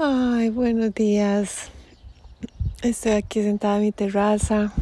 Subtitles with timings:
[0.00, 1.72] Ay, buenos días.
[2.82, 4.72] Estoy aquí sentada en mi terraza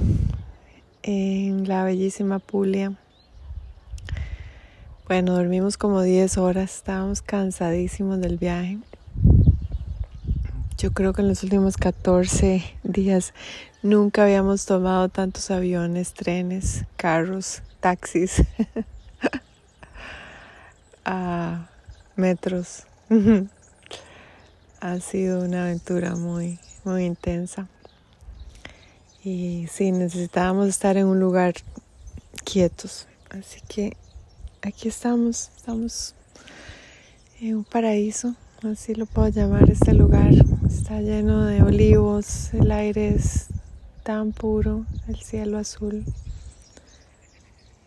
[1.03, 2.93] en la bellísima Puglia.
[5.09, 8.79] Bueno, dormimos como 10 horas, estábamos cansadísimos del viaje.
[10.77, 13.33] Yo creo que en los últimos 14 días
[13.83, 18.45] nunca habíamos tomado tantos aviones, trenes, carros, taxis,
[21.07, 21.71] ah,
[22.17, 22.85] metros.
[24.81, 27.69] ha sido una aventura muy, muy intensa.
[29.25, 31.55] Y sí, necesitábamos estar en un lugar
[32.45, 33.09] quietos.
[33.31, 33.97] Así que
[34.63, 36.15] aquí estamos, estamos
[37.41, 40.31] en un paraíso, así lo puedo llamar este lugar.
[40.69, 43.47] Está lleno de olivos, el aire es
[44.03, 46.05] tan puro, el cielo azul.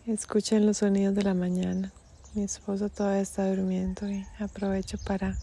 [0.05, 1.93] Escuchen los sonidos de la mañana.
[2.33, 5.37] Mi esposo todavía está durmiendo y aprovecho para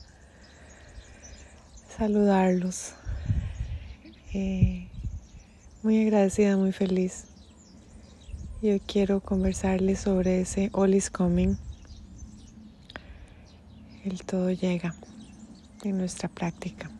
[1.96, 2.92] saludarlos.
[4.34, 4.88] Eh,
[5.82, 7.24] muy agradecida, muy feliz.
[8.60, 11.56] Yo quiero conversarles sobre ese All is Coming.
[14.04, 14.94] El todo llega
[15.84, 16.90] en nuestra práctica.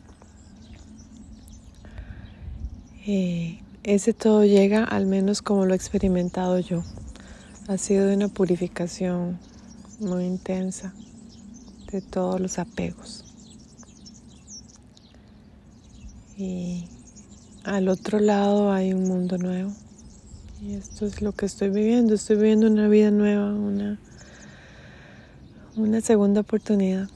[3.05, 6.83] Eh, ese todo llega al menos como lo he experimentado yo.
[7.67, 9.37] Ha sido una purificación
[9.99, 10.93] muy intensa
[11.91, 13.26] de todos los apegos.
[16.37, 16.87] Y
[17.63, 19.71] al otro lado hay un mundo nuevo.
[20.61, 22.13] Y esto es lo que estoy viviendo.
[22.13, 23.99] Estoy viviendo una vida nueva, una,
[25.75, 27.09] una segunda oportunidad.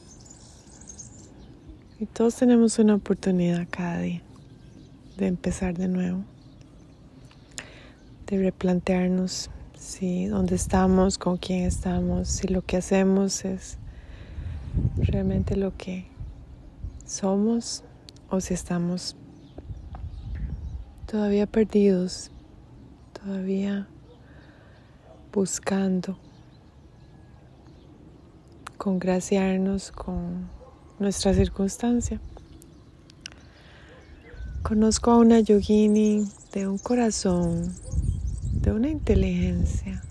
[2.00, 4.24] Y todos tenemos una oportunidad cada día
[5.18, 6.24] de empezar de nuevo,
[8.26, 13.78] de replantearnos si dónde estamos, con quién estamos, si lo que hacemos es
[14.98, 16.08] realmente lo que
[17.06, 17.84] somos
[18.32, 19.18] o si estamos
[21.06, 22.32] todavía perdidos,
[23.12, 23.90] todavía
[25.34, 26.18] buscando
[28.78, 30.50] congraciarnos con
[30.98, 32.22] nuestra circunstancia.
[34.64, 37.76] Conozco a una yogini de un corazón,
[38.54, 40.02] de una inteligencia,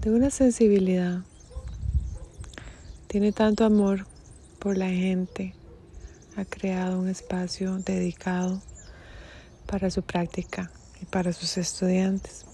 [0.00, 1.22] de una sensibilidad.
[3.08, 4.06] Tiene tanto amor
[4.60, 5.57] por la gente,
[6.38, 8.62] ha creado un espacio dedicado
[9.66, 10.70] para su práctica
[11.02, 12.46] y para sus estudiantes.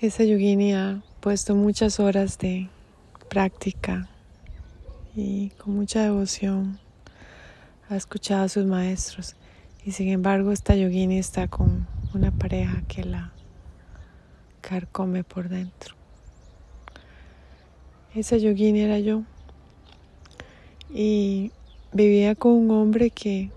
[0.00, 2.70] Esa yogini ha puesto muchas horas de
[3.28, 4.08] práctica
[5.14, 6.80] y con mucha devoción
[7.90, 9.36] ha escuchado a sus maestros
[9.84, 13.32] y sin embargo esta yogini está con una pareja que la
[14.62, 15.94] carcome por dentro.
[18.14, 19.24] Esa yogini era yo
[20.90, 21.52] y
[21.92, 23.50] vivía con un hombre que,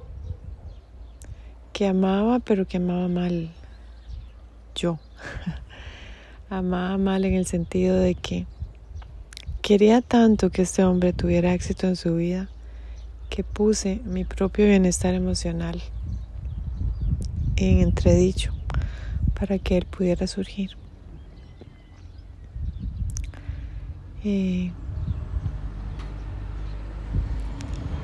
[1.73, 3.51] que amaba, pero que amaba mal.
[4.75, 4.99] Yo.
[6.49, 8.45] amaba mal en el sentido de que
[9.61, 12.49] quería tanto que este hombre tuviera éxito en su vida
[13.29, 15.81] que puse mi propio bienestar emocional
[17.55, 18.53] en entredicho
[19.39, 20.71] para que él pudiera surgir.
[24.25, 24.71] Eh,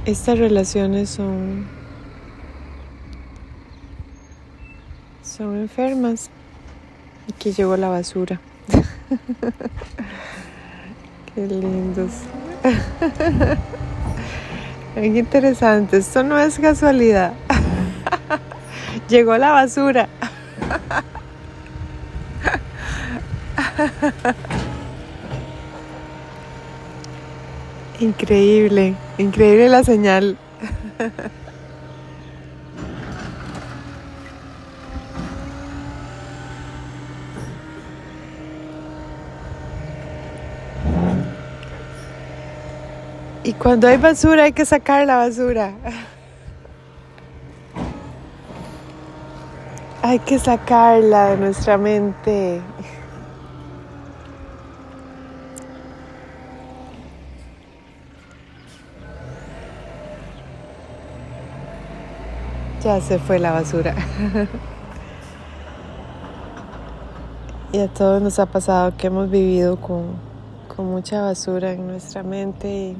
[0.07, 1.67] Estas relaciones son
[5.21, 6.29] son enfermas.
[7.29, 8.39] Aquí llegó la basura.
[11.35, 12.11] Qué lindos.
[14.95, 15.97] Qué interesante.
[15.97, 17.33] Esto no es casualidad.
[19.09, 20.07] llegó la basura.
[27.99, 30.37] Increíble, increíble la señal.
[43.43, 45.71] Y cuando hay basura hay que sacar la basura.
[50.03, 52.61] Hay que sacarla de nuestra mente.
[62.83, 63.95] Ya se fue la basura.
[67.73, 70.15] y a todos nos ha pasado que hemos vivido con,
[70.73, 72.67] con mucha basura en nuestra mente.
[72.67, 72.97] Y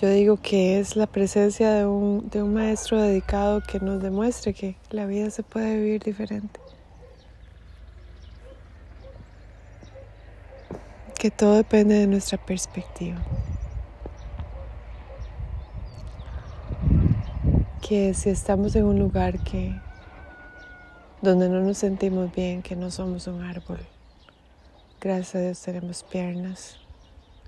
[0.00, 4.52] yo digo que es la presencia de un, de un maestro dedicado que nos demuestre
[4.54, 6.60] que la vida se puede vivir diferente.
[11.18, 13.16] Que todo depende de nuestra perspectiva.
[17.80, 19.74] Que si estamos en un lugar que
[21.22, 23.80] donde no nos sentimos bien, que no somos un árbol.
[25.00, 26.78] Gracias a Dios tenemos piernas,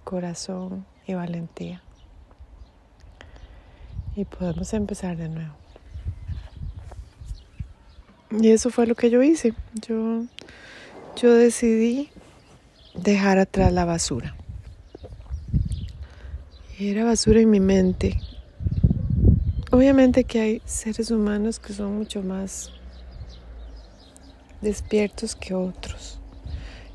[0.05, 1.83] corazón y valentía.
[4.17, 5.55] Y podemos empezar de nuevo.
[8.31, 9.55] Y eso fue lo que yo hice.
[9.75, 10.25] Yo,
[11.17, 12.11] yo decidí
[12.95, 14.37] dejar atrás la basura.
[16.79, 18.19] Y era basura en mi mente.
[19.73, 22.73] Obviamente que hay seres humanos que son mucho más
[24.61, 26.19] despiertos que otros.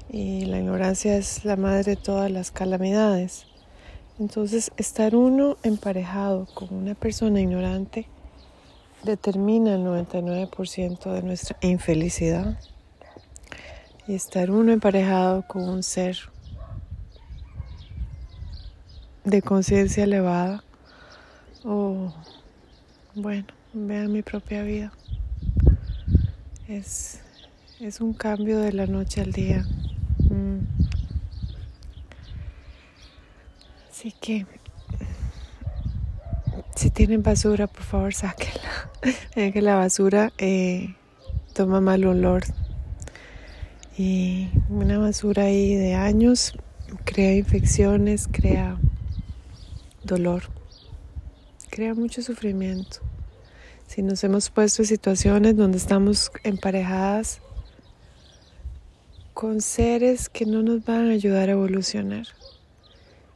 [0.10, 3.48] Y la ignorancia es la madre de todas las calamidades.
[4.20, 8.08] Entonces, estar uno emparejado con una persona ignorante
[9.04, 12.60] determina el 99% de nuestra infelicidad.
[14.06, 16.18] Y estar uno emparejado con un ser
[19.24, 20.64] de conciencia elevada
[21.64, 22.14] o,
[23.16, 24.92] bueno, vean mi propia vida.
[26.68, 27.22] Es
[27.80, 29.66] es un cambio de la noche al día.
[30.30, 30.60] Mm.
[33.92, 34.46] Así que
[36.76, 38.90] si tienen basura, por favor, sáquenla.
[39.54, 40.96] que la basura eh,
[41.54, 42.44] toma mal olor.
[43.98, 46.54] Y una basura ahí de años
[47.04, 48.78] crea infecciones, crea
[50.04, 50.44] dolor,
[51.76, 53.00] crea mucho sufrimiento.
[53.86, 57.42] Si nos hemos puesto en situaciones donde estamos emparejadas
[59.34, 62.28] con seres que no nos van a ayudar a evolucionar,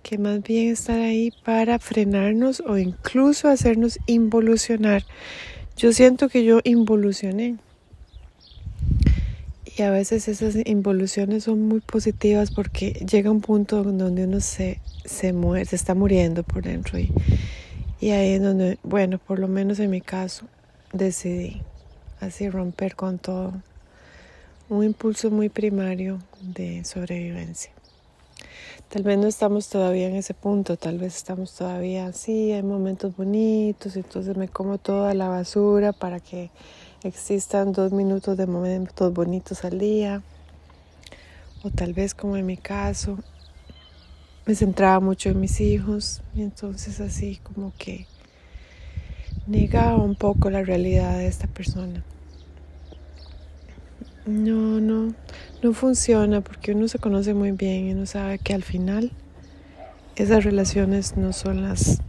[0.03, 5.03] que más bien están ahí para frenarnos o incluso hacernos involucionar.
[5.75, 7.57] Yo siento que yo involucioné.
[9.65, 14.79] Y a veces esas involuciones son muy positivas porque llega un punto donde uno se,
[15.03, 16.97] se muere, se está muriendo por dentro.
[16.99, 17.11] Y,
[17.99, 20.45] y ahí es donde, bueno, por lo menos en mi caso,
[20.93, 21.61] decidí
[22.19, 23.53] así romper con todo
[24.69, 27.71] un impulso muy primario de sobrevivencia.
[28.89, 33.15] Tal vez no estamos todavía en ese punto, tal vez estamos todavía así, hay momentos
[33.15, 36.49] bonitos, entonces me como toda la basura para que
[37.03, 40.23] existan dos minutos de momentos bonitos al día.
[41.63, 43.19] O tal vez como en mi caso,
[44.49, 48.07] me centraba mucho en mis hijos y entonces así como que
[49.45, 52.03] negaba un poco la realidad de esta persona.
[54.25, 55.13] No, no,
[55.61, 59.11] no funciona porque uno se conoce muy bien y uno sabe que al final
[60.15, 62.01] esas relaciones no son las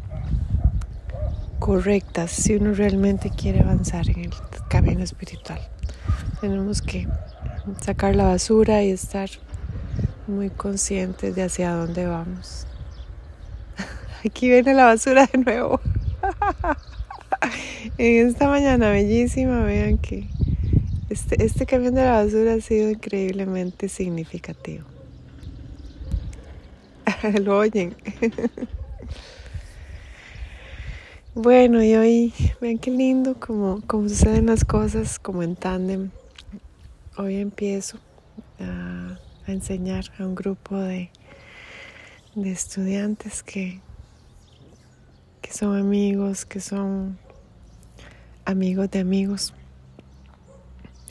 [1.59, 4.31] correctas si uno realmente quiere avanzar en el
[4.71, 5.61] camino espiritual.
[6.41, 7.07] Tenemos que
[7.83, 9.29] sacar la basura y estar
[10.31, 12.67] muy conscientes de hacia dónde vamos.
[14.25, 15.81] Aquí viene la basura de nuevo.
[17.99, 20.29] en esta mañana bellísima, vean que
[21.09, 24.85] este, este camión de la basura ha sido increíblemente significativo.
[27.43, 27.95] Lo oyen.
[31.35, 36.11] bueno, y hoy, vean qué lindo como, como suceden las cosas como en tándem.
[37.17, 37.99] Hoy empiezo
[38.61, 39.19] a,
[39.51, 41.11] a, enseñar a un grupo de,
[42.35, 43.81] de estudiantes que,
[45.43, 47.19] que son amigos, que son
[48.45, 49.55] amigos de amigos.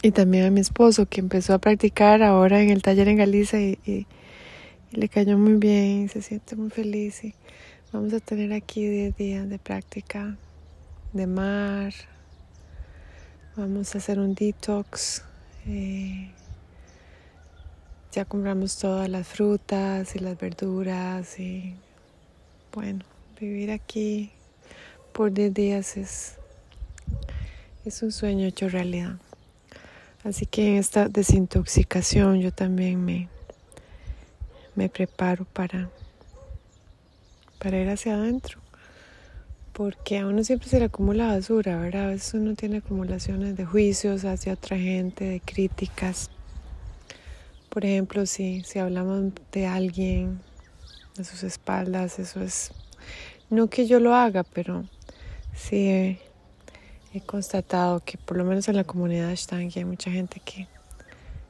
[0.02, 3.60] Y también a mi esposo que empezó a practicar ahora en el taller en Galicia
[3.60, 4.08] y,
[4.92, 7.24] le cayó muy bien, y se siente muy feliz.
[7.24, 7.36] Y
[7.92, 10.38] vamos a tener aquí 10 días de práctica
[11.14, 11.94] de mar,
[13.56, 15.24] vamos a hacer un detox,
[15.68, 16.32] eh,
[18.20, 21.74] ya compramos todas las frutas y las verduras y
[22.74, 23.06] bueno,
[23.40, 24.30] vivir aquí
[25.14, 26.36] por 10 días es,
[27.86, 29.16] es un sueño hecho realidad.
[30.26, 33.30] Así que en esta desintoxicación yo también me,
[34.76, 35.90] me preparo para,
[37.58, 38.60] para ir hacia adentro.
[39.72, 42.08] Porque a uno siempre se le acumula basura, ¿verdad?
[42.08, 46.30] A veces uno tiene acumulaciones de juicios hacia otra gente, de críticas.
[47.70, 50.42] Por ejemplo, si, si hablamos de alguien
[51.20, 52.72] a sus espaldas, eso es,
[53.50, 54.86] no que yo lo haga, pero
[55.54, 56.18] sí
[57.14, 60.68] he constatado que por lo menos en la comunidad Ashtangi hay mucha gente que,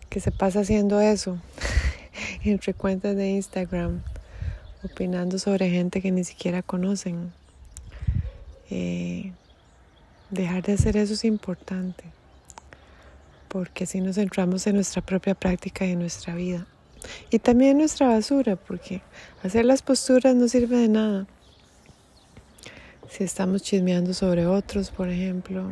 [0.10, 1.38] que se pasa haciendo eso
[2.44, 4.02] entre cuentas de Instagram,
[4.84, 7.32] opinando sobre gente que ni siquiera conocen.
[8.72, 9.32] Eh,
[10.30, 12.04] dejar de hacer eso es importante,
[13.50, 16.66] porque así nos centramos en nuestra propia práctica y en nuestra vida.
[17.32, 19.02] Y también en nuestra basura, porque
[19.44, 21.28] hacer las posturas no sirve de nada
[23.10, 25.72] Si estamos chismeando sobre otros, por ejemplo,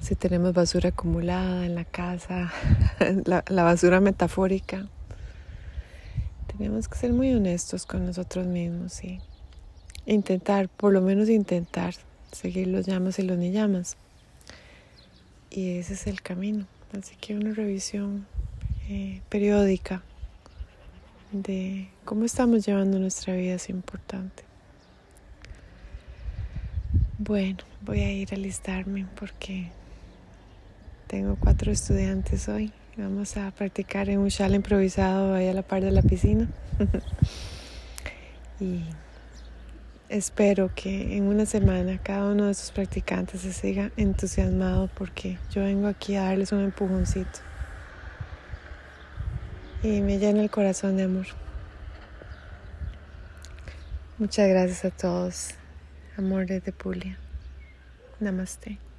[0.00, 2.52] si tenemos basura acumulada en la casa,
[3.24, 4.88] la, la, basura metafórica.
[6.56, 9.20] Tenemos que ser muy honestos con nosotros mismos y
[10.06, 11.94] intentar, por lo menos intentar,
[12.32, 13.96] seguir los llamas y los ni llamas.
[15.50, 16.66] Y ese es el camino.
[16.96, 18.26] Así que una revisión
[18.88, 20.02] eh, periódica
[21.32, 24.44] de cómo estamos llevando nuestra vida es importante.
[27.18, 29.68] Bueno, voy a ir a alistarme porque
[31.06, 32.72] tengo cuatro estudiantes hoy.
[32.96, 36.48] Vamos a practicar en un chal improvisado ahí a la par de la piscina.
[38.60, 38.82] y
[40.10, 45.62] espero que en una semana cada uno de esos practicantes se siga entusiasmado porque yo
[45.62, 47.38] vengo aquí a darles un empujoncito.
[49.82, 51.26] Y me llena el corazón de amor.
[54.18, 55.54] Muchas gracias a todos.
[56.18, 57.16] Amor de Pulia.
[58.18, 58.89] Namaste.